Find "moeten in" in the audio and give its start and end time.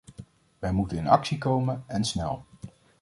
0.71-1.07